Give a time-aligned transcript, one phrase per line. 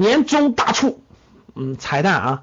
[0.00, 1.02] 年终大促，
[1.54, 2.42] 嗯，彩蛋啊！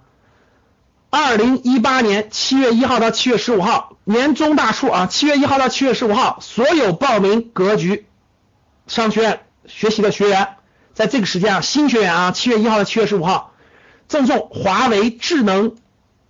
[1.09, 5.07] 二零一八年七月一号到七月十五号，年终大促啊！
[5.07, 8.05] 七月一号到七月十五号，所有报名格局
[8.85, 10.49] 商学院学习的学员，
[10.93, 13.53] 在这个时间啊，新学员啊，七月一号到七月十五号，
[14.07, 15.75] 赠送华为智能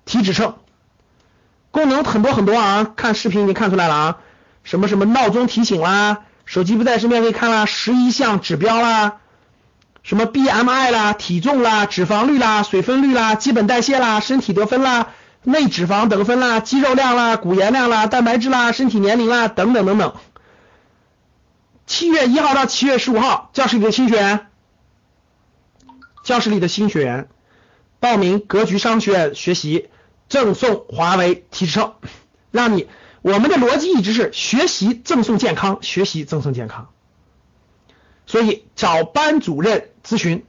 [0.05, 0.55] 体脂秤，
[1.71, 2.89] 功能很多很多啊！
[2.95, 4.17] 看视频已经看出来了啊，
[4.63, 6.19] 什么什么闹钟提醒啦。
[6.45, 9.17] 手机不在身边可以看啦，十一项指标啦，
[10.07, 15.09] 什么 BMI 啦、体重啦、脂肪率啦、水分率啦、基本代谢啦、身体得分啦、
[15.43, 20.13] 内脂肪得分啦、肌肉量啦、骨盐量啦、蛋白质啦、身体年龄啦等等等等。
[21.85, 24.47] 七月一号到七月十五号，教室里的新学员，
[26.23, 27.27] 教室里的新学员
[27.99, 29.89] 报名格局商学院学习，
[30.29, 31.95] 赠送华为体脂秤，
[32.51, 32.87] 让你。
[33.23, 36.87] 我们的逻辑一直是学习赠送健康，学习赠送健康，
[38.27, 40.45] 所以找班主任咨询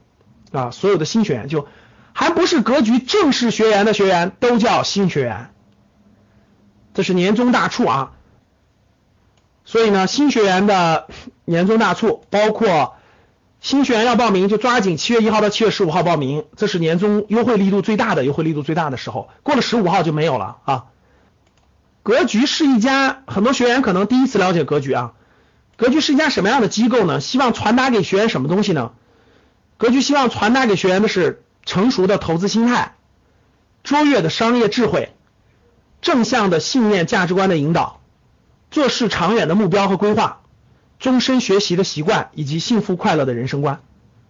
[0.51, 1.67] 啊，所有的新学员就
[2.13, 5.49] 还不是格局正式学员的学员都叫新学员，
[6.93, 8.11] 这是年终大促啊，
[9.63, 11.07] 所以呢，新学员的
[11.45, 12.95] 年终大促包括
[13.61, 20.85] 新学员要报名就抓紧七月一号到七月十五号报名，这是年终优惠力度最大的优惠力度最大的时候，过了十五号就没有了啊。
[22.03, 25.13] 格局是一家，很多学员可能第一次了解格局啊。
[25.79, 27.19] 格局是一家什么样的机构呢？
[27.21, 28.91] 希望传达给学员什么东西呢？
[29.77, 32.95] 格局希望传达给学员的是成熟的投资心态、
[33.83, 35.13] 卓越的商业智慧、
[36.01, 38.01] 正向的信念价值观的引导、
[38.71, 40.41] 做事长远的目标和规划、
[40.99, 43.79] 终身学习的习惯以及幸福快乐的人生观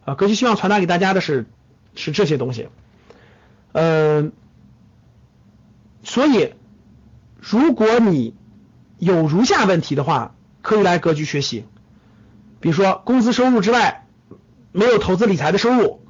[0.06, 0.13] 啊。
[0.13, 1.47] 格局希望传达给大家的是
[1.95, 2.69] 是这些东西，
[3.72, 4.31] 嗯，
[6.03, 6.53] 所以。
[7.41, 8.35] 如果你
[8.97, 10.35] 有如下问题的话，
[10.69, 11.66] 可以来格局学习。
[12.59, 14.06] 比如说，工资收入之外
[14.72, 16.06] 没有投资理财的收入，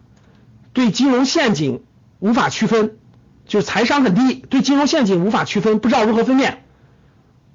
[0.73, 1.81] 对金融陷阱
[2.19, 2.97] 无法区分，
[3.45, 6.65] 就是财商很低，对金融陷阱无法区分，不知道如何分辨。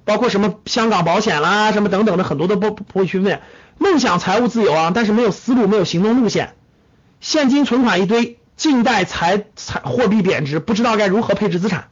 [0.03, 3.39] 包括什么香港保险啦，什么等等的很多都不不会区分。
[3.77, 6.55] 梦想财务自由啊，但是没有思路，没有行动路线，
[7.19, 11.89] 现金存款一堆，近代财财货币贬值，不知道该如何配置资产。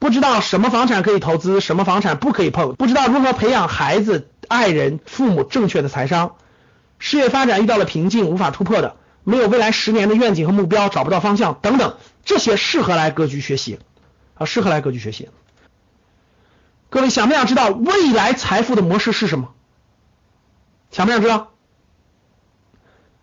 [0.00, 6.36] 不知道什么房产可以投资，什么房产不可以碰，不知道如何培养孩子、爱人、父母正确的财商，
[6.98, 13.78] 事业发展遇到了瓶颈，无法突破的，没有未来十年的愿景和目标，找不到方向等等，这些适合来格局学习
[14.36, 15.28] 啊，适合来格局学习。
[16.88, 19.52] 各位想不想知道未来财富的模式是什么？
[20.90, 21.50] 想不想知道？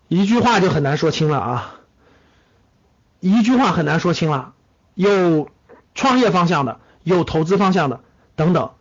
[0.10, 1.76] 一句话就很难说清了啊，
[3.20, 4.54] 一句话很难说清了，
[4.94, 5.50] 有。
[5.98, 8.02] 创业方向的，有投资方向的，
[8.36, 8.72] 等等，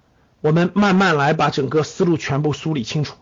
[0.42, 3.16] 我们慢慢来把整个思路全部梳理清楚。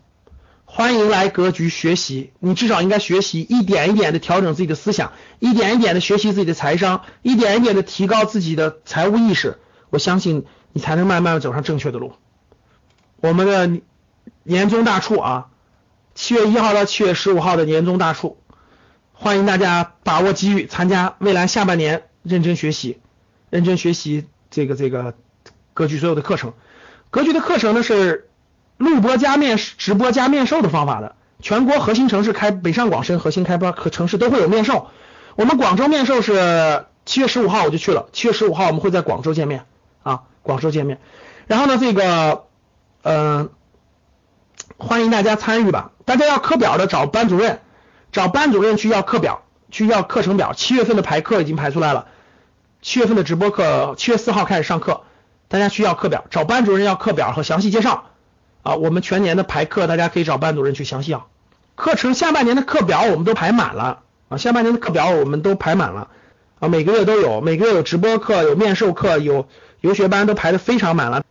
[0.65, 9.59] 欢迎来格局学习，你至少应该学习一点一点的调整自己的思想，一点一点的学习自己的财商，一点一点的提高自己的财务意识。
[9.89, 12.13] 我相信你才能慢慢走上正确的路。
[13.21, 13.81] 我们的
[14.43, 15.47] 年终大促啊，
[16.15, 18.39] 七月一号到七月十五号的年终大促，
[19.13, 22.99] 欢迎大家把握机遇，参加未来下半年认真学习。
[23.55, 25.13] 认真学习这个这个
[25.73, 26.51] 格局所有的课程，
[27.09, 28.27] 格局的课程呢是
[28.75, 34.87] 录播加面直播加面授的方法的，全国核心城市开北上广深核心开发和城市都会有面授。
[35.37, 39.65] 我们广州面授是七月十五号我就去了，七月十五号我们会在广州见面
[40.03, 40.99] 啊，广州见面。
[41.47, 42.43] 然后呢，这个
[43.03, 43.51] 嗯，
[44.77, 45.91] 欢迎大家参与吧。
[46.03, 47.61] 大家要课表的找班主任，
[48.11, 50.51] 找班主任去要课表，去要课程表。
[50.51, 52.07] 七月份的排课已经排出来了。
[52.85, 55.01] 七月份的直播课，七月四号开始上课，
[55.47, 58.03] 大家需要课表，找班主任要课表和详细介绍
[58.61, 58.75] 啊。
[58.75, 61.27] 我们全年的排课，大家可以找班主任去详细要。
[61.73, 66.09] 课程下半年的课表我们都排满了啊，下半年的课表我们都排满了
[66.59, 69.47] 啊，每个月都有，每个月有直播课，有面授课，有
[69.81, 71.23] 游学班都排的非常满了。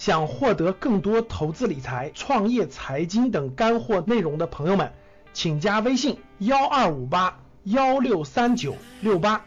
[0.00, 4.92] 想获得更多投资理财、创业、财经等干货内容的朋友们，
[5.32, 9.42] 请加微信幺二五八幺六三九六八。